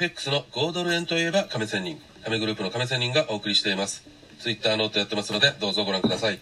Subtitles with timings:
[0.00, 2.00] FX の5ドル円といえば亀仙人。
[2.24, 4.02] 亀グループの亀仙人がお送りしています。
[4.38, 6.38] ツイッターノートやってますのでどうぞご覧ください。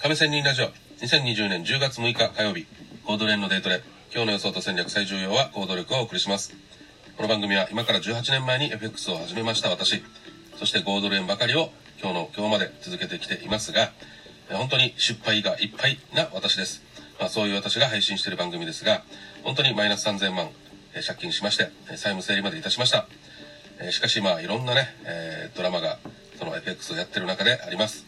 [0.00, 0.68] 亀仙人ラジオ
[1.04, 2.66] 2020年10月6日火曜日。
[3.04, 6.54] 5ドル円のデートで今日の予想と戦略最重要は行動力をお送りします。
[7.18, 10.02] この番組は今から18年前に FX を始めました私。
[10.58, 11.68] そして5ドル円ばかりを
[12.00, 13.92] 今日の今日まで続けてきていますが
[14.48, 16.82] 本当に失敗がいっぱいな私です。
[17.20, 19.02] まあ、そういう私が配信している番組ですが、
[19.42, 20.48] 本当にマイナス3000万、
[20.96, 23.06] え借金しまして、債務整理までいたしました。
[23.80, 25.98] えしかしまあいろんなね、えドラマが
[26.38, 28.06] その FX をやってる中であります。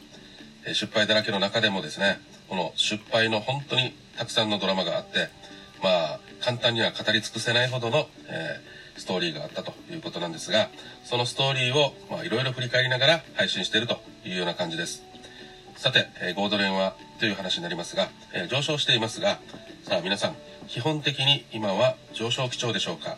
[0.65, 5.29] え失敗だらけの中でもですね、この失敗の本当にたくさんのドラマがあって、
[5.83, 8.61] まあ簡単には語り尽くせないほどの、え
[8.97, 10.71] ストーリーがあったということなんですが、
[11.05, 15.03] そのストーリーをまあいろいろ振り返りながら配信しているというような感じです。
[15.77, 19.39] さて、えー、ゴードレンはという話になりますが、え、上昇していますが、
[19.89, 20.37] さあ皆さん、
[20.67, 23.17] 基本的に今は上昇基調でしょうか？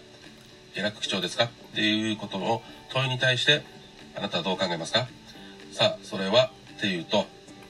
[0.73, 1.47] 下落基調ですか？
[1.47, 2.63] っていうことの
[2.93, 3.63] 問いに対して、
[4.17, 5.09] あなたはどう考えますか？
[5.73, 7.27] さあ、それはっていうと、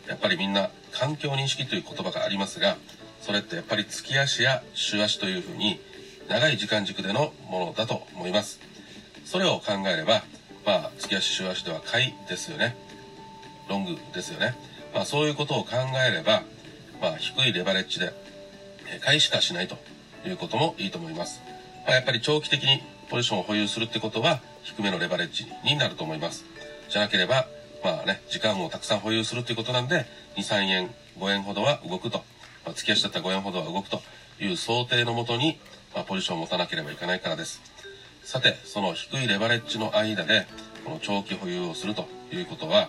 [0.06, 2.76] やっぱりみんな環境認識という言葉がありますが、
[3.22, 5.80] それってやっぱり月足や週足というふうに
[6.28, 8.60] 長い時間軸でのものだと思います。
[9.24, 10.24] それを考えれば、
[10.66, 12.76] まあ、月足週足では買いですよね。
[13.66, 14.54] ロングですよね。
[14.92, 15.70] まあ、そういうことを考
[16.06, 16.42] えれば、
[17.00, 18.12] まあ、低いレバレッジで
[18.98, 19.76] 買いしかしないと
[20.26, 21.40] いうこともいいと思います。
[21.86, 26.44] まあ、やっぱり長期的にポジションを保有するってことは低めのレバレッジになると思います。
[26.88, 27.46] じゃなければ、
[27.84, 32.18] まあね、時間をたくさん保有するということなんで、2、3円、5円ほどは動くと。
[32.64, 34.02] まあ、月足だったら5円ほどは動くと
[34.40, 35.58] いう想定のもとに、
[35.94, 37.60] まあ、ポジションを持たなければいけないからです。
[38.24, 40.46] さて、その低いレバレッジの間で、
[40.84, 42.88] この長期保有をするということは、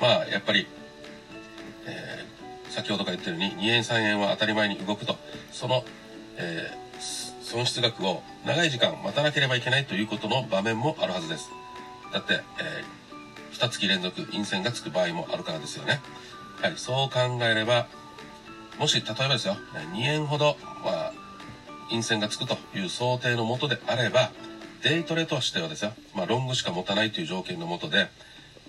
[0.00, 0.66] まあ、やっぱり
[1.86, 2.33] えー、
[2.74, 5.16] 先ほどから言ったように2円3円は当たり前に動くと。
[5.52, 5.84] その、
[6.36, 11.50] えー、損失額を長い時間待たなければいけないということの場面もあるはずです。
[12.12, 16.00] だって、えー、2月連続陰線がつく場合もあるからですよね。
[16.60, 17.86] はいそう考えれば
[18.78, 19.56] もし例えばですよ
[19.92, 21.12] 2円ほど、まあ、
[21.90, 24.32] 陰線がつくという想定のもとであれば
[24.82, 28.08] デイトレとしてはですよ、まあ、ロングしか持たないという条件のもとで、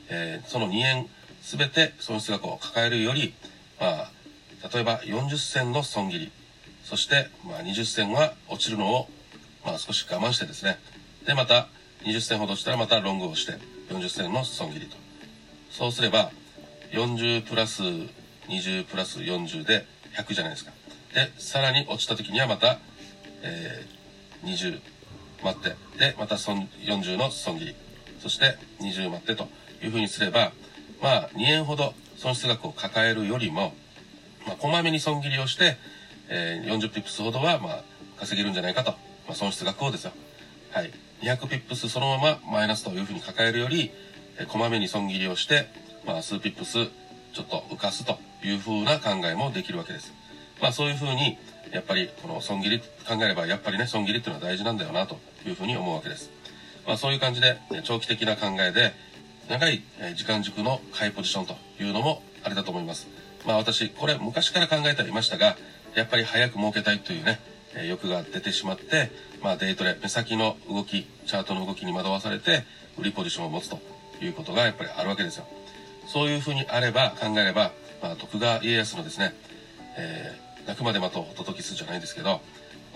[0.10, 1.08] えー、その2円
[1.42, 3.34] 全て損失額を抱えるより、
[3.80, 4.12] まあ、
[4.74, 6.32] 例えば40銭の損切り、
[6.84, 9.10] そして、まあ、20銭は落ちるのを、
[9.66, 10.78] まあ、少し我慢してですね、
[11.26, 11.68] で、また
[12.04, 13.54] 20銭ほどしたらまたロングをして、
[13.90, 14.98] 40銭の損切りと。
[15.72, 16.32] そうすれば、
[16.92, 17.82] 40プラス
[18.48, 19.86] 20プラス40で
[20.16, 20.72] 100じゃないですか。
[21.14, 22.80] で、さらに落ちた時にはまた、
[23.42, 24.80] えー、20
[25.44, 27.76] 待って、で、また損40の損切り、
[28.20, 29.48] そして20待ってと
[29.84, 30.52] いうふうにすれば、
[31.02, 31.94] まあ、2円ほど
[32.26, 33.76] 損失額を抱えるよりも、
[34.48, 35.78] まあ、こまめに損切りをして、
[36.28, 37.84] えー、40ピップスほどは、まあ、
[38.18, 38.94] 稼げるんじゃないかと。
[39.28, 40.12] まあ、損失額をですよ。
[40.72, 40.92] はい。
[41.22, 43.92] 200ピップスそのままマイナスというふうに抱えるより、
[44.40, 45.68] えー、こまめに損切りをして、
[46.08, 46.88] まあ、数ピップス
[47.34, 50.12] ちょっと浮かすというふうな考えもできるわけです。
[50.60, 51.38] まあ、そういうふうに、
[51.72, 56.32] やっぱりこの損切り考えれば、やっぱりね、損切りっていうのは大事なんだよなというふうに思うわけです。
[56.88, 58.94] まあ、そういう感じで、長期的な考えで、
[59.50, 59.84] 長い
[60.16, 63.08] 時間軸の買いポジションというのもあれだと思います。
[63.46, 65.56] まあ私、これ昔から考えてはいましたが、
[65.94, 67.40] やっぱり早く儲けたいというね、
[67.88, 69.12] 欲が出てしまって、
[69.42, 72.64] まあデイトレ、目先の動き、チャートの動きに惑わされて、
[72.98, 73.80] 売りポジションを持つと
[74.20, 75.46] いうことがやっぱりあるわけですよ。
[76.08, 79.36] そういうふうにあれば、考えれば、まあ徳川家康のですね、
[79.98, 82.42] えー、泣くまで待とうホトトギスじゃないんですけど、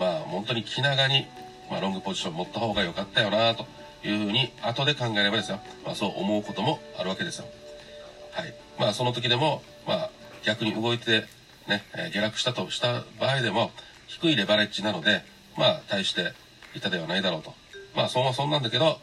[0.00, 1.26] まあ本当に気長に、
[1.70, 3.66] まあロングポジション持った方が良かったよなと
[4.04, 7.46] いうふうに後で考えればですよ、まあ、そう思うこともあるわけですよ。
[8.32, 8.54] はい。
[8.78, 10.10] まあその時でも、まあ
[10.44, 11.26] 逆に動いて
[11.68, 13.70] ね、え、下落したとした場合でも
[14.06, 15.22] 低いレバレッジなので、
[15.56, 16.32] まあ大して
[16.74, 17.54] いたではないだろうと。
[17.94, 18.98] まあそんはそんなんだけど、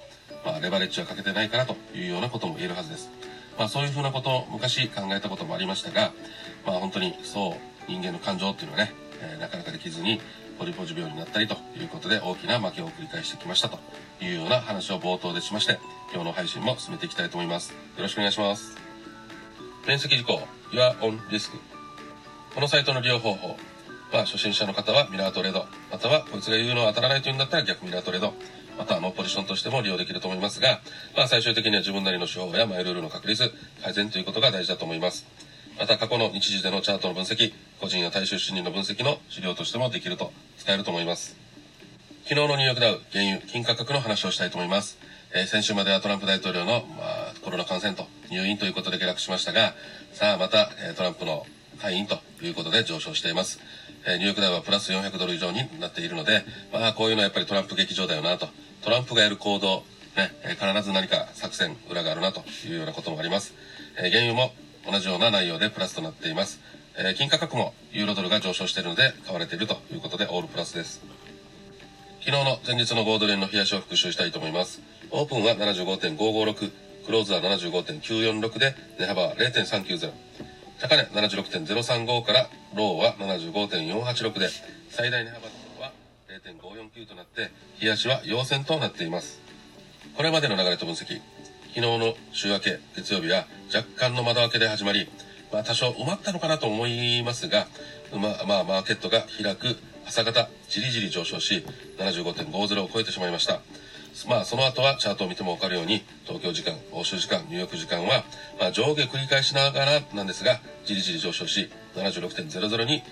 [0.45, 3.09] まあレバレッジはかけてないからというようなことも言えるはずです。
[3.57, 6.11] まあそういうふうなことを昔考えたこともありましたが、
[6.65, 10.19] まあ本当にそう人間の感情っていうのはね、えー、なかなかできずに
[10.57, 13.79] ポリポジ病になったりということで大きな負けを繰り返してきましたと
[14.21, 15.79] いうような話を冒頭でしまして、
[16.11, 17.71] 今日の配信も進めていきたいと思います。
[17.71, 18.77] よろしくお願いします。
[19.87, 21.51] 面積事項、Your on Risk。
[22.55, 23.57] このサイトの利用方法
[24.11, 28.33] は、初心者の方はミラートレード、またはこいつが言うのは当たらないというんだったら逆ミラートレード、
[28.77, 30.81] またはノーポジションとしても利用できると思いますが、
[31.15, 33.51] まあ最終的には自分なりの手法やマイルールの確立、
[33.83, 35.25] 改善ということが大事だと思います。
[35.79, 41.37] また過去の日時でのチャートの分析、個人や大衆心理の分析の資料としてもできると使えると思います。
[42.23, 44.97] 昨日のニューヨークダウ、原油、金価格の話をしたいと思います。
[45.35, 49.75] えー、先週まではトランプ大統領の、まあ、コロナ感染と入院ということで下落しましたが、
[50.13, 51.45] さあまた、えー、トランプの
[51.79, 53.59] 会員ということで上昇しています。
[54.07, 56.43] えー、ニューヨークダウはプラス400ドル以上になっているので、
[56.73, 58.47] まあこういうのはやっぱりトランプ劇場だよなと。
[58.81, 59.83] トランプがやる行動、
[60.15, 63.53] ね、え必ず何か作戦、裏があるなというようなこともあります。
[63.95, 64.53] え原油も
[64.89, 66.59] 同じような内容でプラスとなっています。
[66.97, 71.01] えー金価格もユーロドルが上昇しているので買われているということでオールプラスです。
[72.27, 74.81] 昨日の前日のゴードレンの冷やしを復習したいと思います。
[75.11, 76.71] オープンは75.556、
[77.05, 80.11] クローズは75.946で、値幅は0.390。
[80.81, 84.49] 高値76.035から、ローは75.486で、
[84.89, 85.47] 最大値幅
[85.85, 85.93] は
[86.27, 87.49] 0.549となって、
[87.79, 89.39] 冷やしは陽線となっています。
[90.17, 91.21] これまでの流れと分析。
[91.77, 95.07] 昨日の週明け、月曜日は若干の窓開けで始まり、
[95.53, 97.67] まあ多少埋まったのかなと思いますが、
[98.11, 99.77] ま、まあ、マーケットが開く
[100.07, 101.63] 朝方、じりじり上昇し、
[101.99, 103.61] 75.50を超えてしまいました。
[104.27, 108.23] まあ、その後はチャートを見てもわかるように、東京時間、欧州時間、ニューヨーク時間は、
[108.59, 113.03] まあ、上下繰り返しながらなんですが、じりじり上昇し、76.00に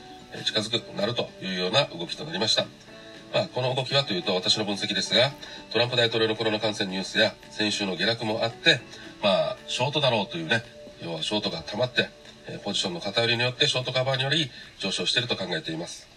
[0.43, 2.65] 近づくなるというような動きとなりました。
[3.35, 5.33] まあ、この動きはというと私の分析ですが、
[5.73, 8.79] トランプ大統領のコロナ感染ニュースや先週の下落もあって、
[9.21, 10.63] まあ、ショートだろうというね、
[11.03, 12.07] 要はショートが溜まって、
[12.63, 14.49] ポジションの偏りによってショートカバーにより
[14.79, 16.07] 上昇していると考えています。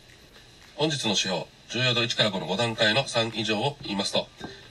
[0.76, 4.28] 本日の指標、重要度1から5の5段階の3以上を言いますと、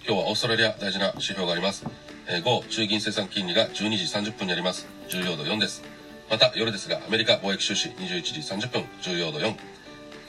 [0.08, 1.86] 今日はオーストラリア大事な指標があります。
[2.30, 4.88] えー5、中銀生産金利が12時30分にあります。
[5.10, 5.84] 重要度4です。
[6.30, 9.77] また夜ですが、アメリカ貿易収支21時30分、重要度4。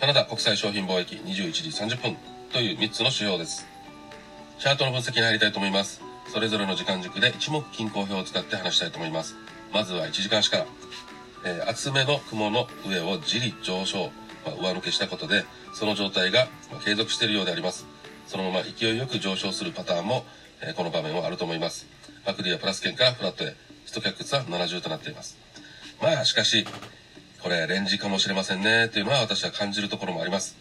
[0.01, 2.17] カナダ国際商品貿易21時30分
[2.53, 3.67] という3つの指標です。
[4.61, 6.01] チャートの分析に入りたいと思います。
[6.33, 9.35] それぞれの時間軸で一目均衡表を使って話したいと思います。
[9.73, 10.67] まずは1時間足から。
[11.45, 14.13] えー厚めの雲の上をじり上昇、
[14.47, 16.47] まあ上抜けしたことで、その状態が
[16.85, 17.85] 継続しているようであります。
[18.29, 20.25] そのまま勢いよく上昇するパターンも、
[20.63, 21.87] えーこの場面はあると思います。
[22.25, 25.37] マクディはプラス圏からフラットへ、ストキャックスは70となっています。
[26.01, 26.65] まあ、しかし、
[27.49, 30.55] これ、レンジかもしれませんね、というのは私は感じるところもあります。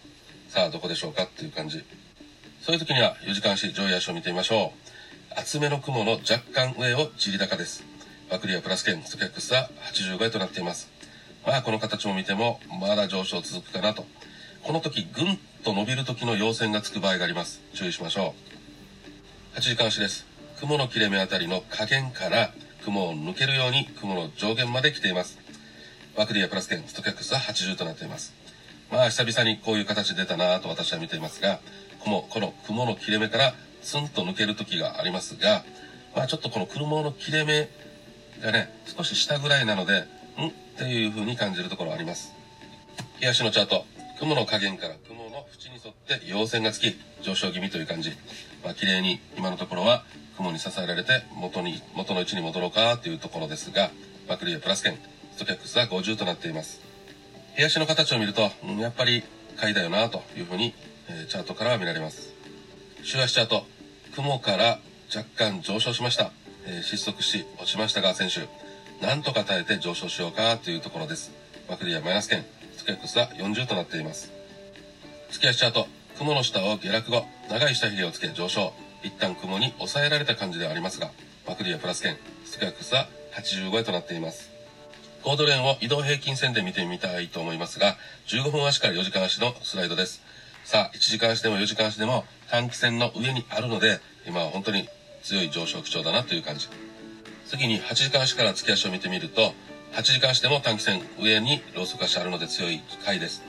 [0.47, 1.83] さあ、どこでしょうかっていう感じ。
[2.61, 4.71] そういう時には、4時間足、上位足を見てみましょ
[5.35, 5.37] う。
[5.37, 7.83] 厚めの雲の若干上を地利高です。
[8.29, 10.89] バクリアプラス圏、ストキャックスは85円となっています。
[11.45, 14.05] まあ、この形を見ても、まだ上昇続くかなと。
[14.63, 17.59] この時、ぐんと伸びる時の陽線がつく場合があります。
[17.73, 18.33] 注意しましょ
[19.53, 19.57] う。
[19.57, 20.25] 8時間足です。
[20.61, 22.53] 雲の切れ目あたりの下限から
[22.85, 25.46] 雲を抜けるように雲の上限まで来ています。
[26.17, 28.33] バクリアプラス圏、ストキャックスは80となっています。
[28.91, 31.59] まあ、久々にこういう形出たなと私は見ていますが、
[31.99, 33.53] この、この雲の切れ目から
[33.83, 35.63] スンと抜ける時がありますが、
[36.15, 37.69] まあちょっとこの雲の切れ目
[38.43, 40.03] がね、少し下ぐらいなので、ん？
[40.03, 40.05] っ
[40.75, 42.33] ていう風に感じるところあります。
[43.21, 43.85] 冷やしのチャート。
[44.19, 48.09] 雲の下限から雲の縁に沿って陽線がつき、上昇気味という感じ。
[48.63, 50.03] まあ綺麗に今のところは
[50.35, 53.91] 雲に支えられて元に、元の位置に戻ろうかというところですが、
[54.27, 54.97] バクリアプラス圏、
[55.37, 56.81] ストキャックスは50となっています。
[57.55, 59.21] 冷やしの形を見ると、うんやっぱり
[59.55, 60.73] 買いだよなというふうに、
[61.09, 62.33] えーチャートからは見られます。
[63.03, 63.63] 週足チャート。
[64.15, 64.79] 雲から
[65.15, 66.31] 若干上昇しました。
[66.65, 68.47] えー失速し落ちましたが、先週。
[68.99, 71.31] なんとか耐えて上昇しようかというところです。
[71.69, 72.43] バクリアマイナス圏、
[72.75, 74.31] ストキャックスは40となっています。
[75.29, 75.85] 月足チャート。
[76.17, 78.73] 雲の下を下落後、長い下髭をつけ上昇。
[79.03, 81.11] 一旦雲に抑えられた感じではありますが、
[81.45, 84.56] バクリアプラス圏、ストキャックスは85円となっています。
[85.27, 90.21] コードレーンを移動平均線で見てみたいと思いますが、15分足から4時間足のスライドです。
[90.63, 94.87] さあ、1時間足でも4時間足でも短期線の上にあるので、今は本当に
[95.23, 96.69] 強い上昇基調だなという感じ。
[97.45, 99.51] 次に8時間足から月足を見てみると、
[99.95, 103.43] 8時間足でも短期線上にローソク足あるので強い回です。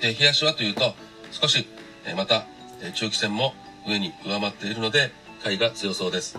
[0.00, 0.96] で、日足はというと、
[1.30, 1.68] 少し、
[2.04, 2.46] えまた、
[2.80, 3.54] え中期線も
[3.86, 5.12] 上に上回っているので、
[5.44, 6.36] 回が強そうです。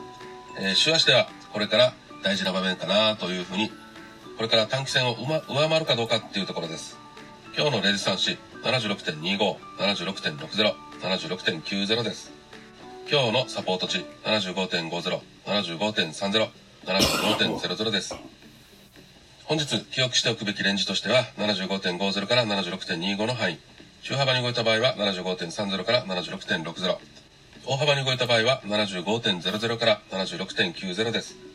[0.60, 3.72] えー週足ではこれから大事な場面かなというふうに、
[4.38, 6.98] これから短期線を上上回るかどうかっていうところです。
[7.56, 9.38] 今日のレジスタンシ76.25、
[9.78, 12.32] 76.60、76.90です。
[13.12, 16.50] 今日のサポート値75.50、75.30、
[16.86, 18.16] 75.00です。
[19.46, 23.60] 本日記憶しておくべきレンジとしては75.50から76.25の範囲。
[24.02, 26.98] 中幅に動いた場合は75.30から76.60。
[27.66, 31.53] 大幅に動いた場合は75.00から76.90です。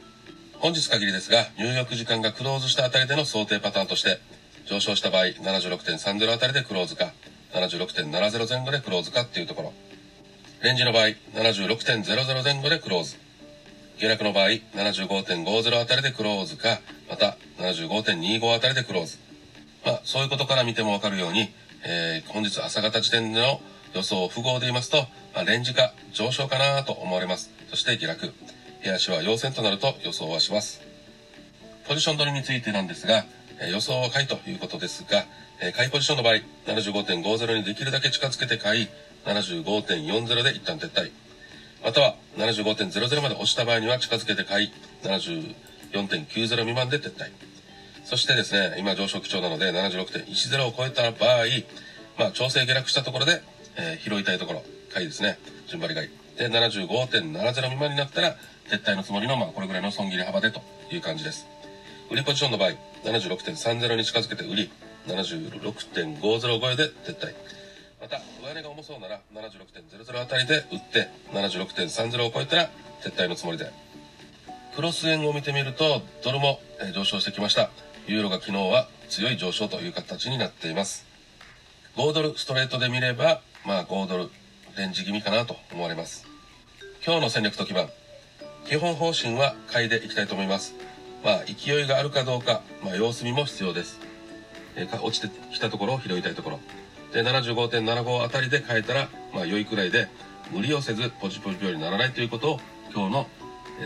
[0.61, 4.19] 本日限りですが、入浴時間がクローズしたあたりでの想定パターンとして、
[4.67, 7.13] 上昇した場合76.30あたりでクローズか、
[7.53, 9.73] 76.70前後でクローズかっていうところ。
[10.63, 13.17] レンジの場合、76.00前後でクローズ。
[13.99, 19.19] 下落の場合、75.50あたりでクローズか、また75.25あたりでクローズ。
[19.87, 21.51] まあ、そういうことから見てもわかるように、
[21.85, 23.61] えー本日朝方時点での
[23.95, 24.99] 予想符号で言いますと、
[25.35, 27.51] まあ、レンジか上昇かなと思われます。
[27.71, 28.35] そして下落。
[28.83, 30.81] 手足は陽線となると予想はします。
[31.89, 33.25] ポジション取りについてなんですが、
[33.61, 35.25] え予想は買いということですが、
[35.61, 36.35] え買いポジションの場合、
[36.67, 38.89] 75.50にできるだけ近づけて買い、
[39.25, 41.11] 75.40で一旦撤退。
[41.83, 47.31] または75.00まで落ちた場合には近づけて買い、74.90未満で撤退。
[48.05, 51.45] そしてですね、今上昇基調なので76.10を超えた場合、
[52.19, 53.43] まあ調整下落したところで、
[53.77, 55.39] えー、拾いたいところ、買いですね。
[55.67, 56.28] 順張り買い。
[56.39, 58.37] で、75.70未満になったら、
[58.71, 61.47] 撤退のつもりの、まあこれぐらいの損切り幅でという感じです。
[62.11, 62.71] 売りポジションの場合、
[63.05, 64.71] 76.30に近づけて売り、
[65.09, 67.35] 76.50超えで撤退。
[68.01, 72.71] また、上値が重そうなら76.00あたりで売って、76.30を超えたら
[73.03, 73.73] 撤退のつもりで。
[74.77, 76.61] クロス円を見てみると、ドルも
[76.95, 77.71] 上昇してきました。
[78.07, 81.05] ユーロが昨日は強い上昇という形になっています。
[81.97, 84.31] 5ドルストレートで見れば、まあ5ドル
[84.77, 86.28] レンジ気味かなと思われます。
[87.05, 87.89] 今日の戦略と基盤。
[88.67, 90.75] 基本方針は買いでいきたいと思います。
[91.25, 94.01] まあ勢いがあるかどうか、まあ様子見も必要です。
[94.75, 96.61] えー、落ちてきたところを拾いたいところ。
[97.13, 100.09] で、75.75あたりで変えたら、まあ良いくらいで、
[100.51, 102.61] 無理をせずポジポジ病にならないということを
[102.93, 103.27] 今日の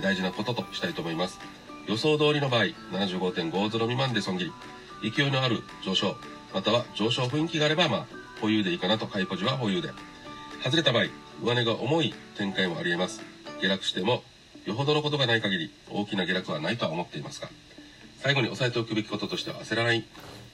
[0.03, 1.39] 大事なこととしたいと思います。
[1.87, 4.53] 予想通りの場合、75.50未満で損切
[5.03, 5.11] り。
[5.11, 6.17] 勢いのある上昇、
[6.55, 8.07] または上昇雰囲気があれば、まあ、
[8.41, 9.91] 保有でいいかなと、買いポジは保有で。
[10.63, 11.07] 外れた場合、
[11.43, 13.21] 上値が重い展開もあり得ます。
[13.61, 14.23] 下落しても、
[14.65, 17.49] よほどのことがない限り、大きな下落はないとは思っていますが、
[18.23, 20.05] 最後に押さえておくべきこととしては焦らない。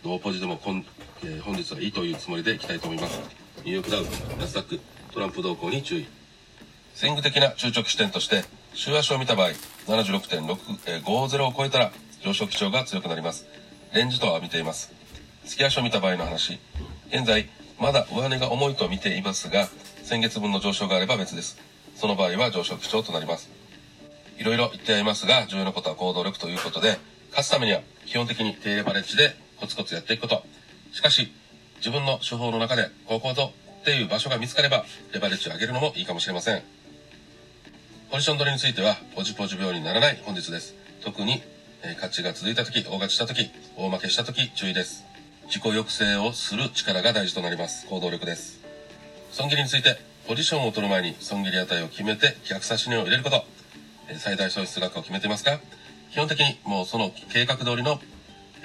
[0.02, 0.82] 同ポジでも今、
[1.24, 3.20] えー、本日はいいというつもりでいきたいと思います。
[3.64, 4.04] ニューヨークダウ、
[4.38, 4.80] ナスダック、
[5.12, 6.06] トランプ動向に注意。
[6.94, 9.48] 戦具的な中長期視点として、週足を見た場合、
[9.86, 11.92] 76.50を超えたら
[12.24, 13.46] 上昇基調が強くなります。
[13.92, 14.90] レンジとは見ています。
[15.44, 16.58] 月足を見た場合の話。
[17.10, 17.48] 現在、
[17.78, 19.68] まだ上値が重いと見ていますが、
[20.08, 21.58] 先月分の上昇があれば別です。
[21.94, 23.50] その場合は上昇基調となります。
[24.38, 26.96] いろいろ言ってありますが、重要なことは行動力ということで、
[27.28, 30.42] 勝つためには基本的に低レバレッジでコツコツやっていくこと。
[30.92, 31.30] しかし、
[31.80, 36.62] 自分の手法の中で、ここぞっていう場所が見つかれば、レバレッジを上げるのもいいかもしれません。
[38.10, 40.74] ポジション取りについては、ポジポジ病にならない本日です。
[41.04, 41.42] 特に、
[41.82, 45.04] えー、勝ちが続いた時、大勝ちした時、大負けした時、注意です。
[45.48, 47.86] 自己抑制をする力が大事となります。
[47.88, 48.57] 行動力です。
[49.30, 53.44] 損切りについて、ポジションを取る前に損切り値を決めて逆差し値を入れること。
[54.18, 55.60] 最大損失額を決めていますか？
[56.10, 58.00] 基本的にもうその計画通りの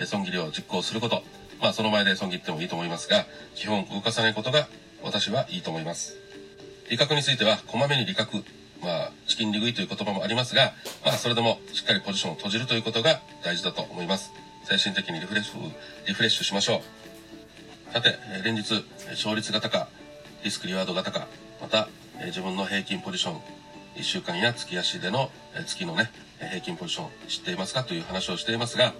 [0.06, 1.24] 損切りを実行すること。
[1.62, 4.68] まあその前で損切ってもいいと思いますが、基本動かさないことが
[5.04, 6.18] 私はいいと思います。
[6.90, 8.44] 利確については、こまめに利確、
[8.82, 10.74] まあ、チキン利食いという言葉もありますが、
[11.06, 14.34] まあ、それでもしっかりポジションを閉じるということが大事だと思います。
[14.66, 15.72] 精神的にリフレッシュ、
[16.08, 16.82] リフレッシュしましょ
[17.90, 17.94] う。
[17.94, 19.88] さて、連日、勝率が高、
[20.44, 21.26] リスクリワードが高、
[21.62, 21.88] また、
[22.20, 23.36] え自分の平均ポジション、
[23.96, 28.94] 1週間や月足でのえ月のね、平均ポジション知っていますかという話をしていますが、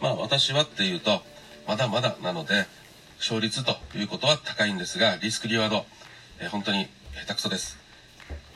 [0.00, 1.22] まあ私はっていうと、
[1.68, 2.66] まだまだなので、
[3.18, 5.86] 勝率ということは高いんですが、リスクリワード、
[6.40, 7.78] え本当に下手くそです。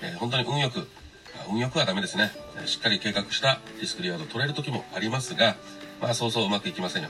[0.03, 0.89] えー、本当に運よく、
[1.49, 2.33] 運よくはダメですね。
[2.67, 5.55] しっかり計画したリスクリワード取れる時もありますが、
[6.01, 7.09] まあそうそううまくいきませんよ。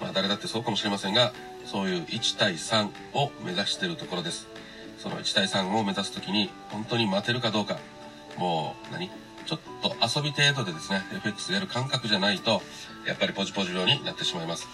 [0.00, 1.32] まあ誰だってそうかもしれませんが、
[1.64, 4.48] そういう1対3を目指しているところです。
[5.04, 7.78] その1対3を目指す時に本当に待てるかどうか、
[8.38, 9.10] もう何？
[9.44, 12.62] ちょっと遊び程度でですね、FX やる感覚じゃないと、
[13.06, 14.66] やっぱりポジポジ病になってしまいます。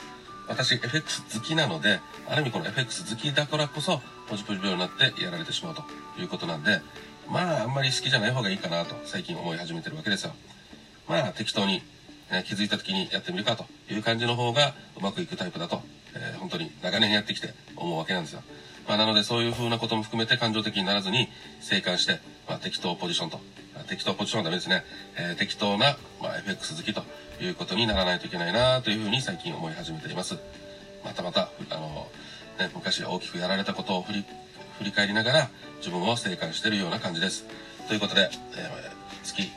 [0.46, 5.82] 私、FX 好きなので、ある意味この FX 好きだからこそ、ポジポジ病になってやられてしまうと
[6.20, 6.80] いうことなんで、
[7.28, 10.32] まあ、あんまり好きじゃない方がいいかなと、最近思い始めてるわけですよ。
[11.08, 11.82] まあ、適当に、
[12.30, 15.82] ね、気づいた時にやってみるかという感じの方がうまくいくタイプだと、
[16.14, 18.44] えー、本当に長年やってきて思うわけなんですよ。
[18.88, 21.28] まあ、なのでそういう風なことも含めて感情的にならずに、
[21.60, 23.40] 静観して、まあ、適当ポジションと、
[23.88, 24.84] 適当ポジションはダメですね。
[25.16, 27.02] えー、適当な、まあ、FX 好きと
[27.40, 30.38] いうことにならないといけないなというふうに最近思い始めています。
[31.04, 32.08] またまた、あの、
[32.58, 34.24] ね、昔大きくやられたことを振り、
[34.78, 37.46] 振り返りながら自分を静観しているような感じです。
[37.88, 39.50] ということで、えー、月、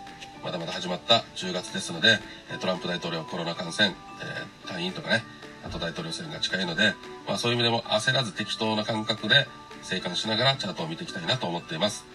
[0.43, 2.19] まだまだ始まった10月ですので、
[2.59, 5.23] トランプ大統領コロナ感染、えー、退院とかね、
[5.63, 6.93] あと大統領選が近いので、
[7.27, 9.47] まあそういう意味でも焦らず適当な感覚で
[9.81, 12.05] 静観しながらチャートを見ていきたいなと思っています。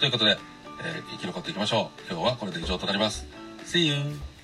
[0.00, 0.38] ということで、
[0.82, 2.12] えー、生き残っていきましょう。
[2.12, 3.26] 今日はこれで以上となります。
[3.64, 4.37] See you!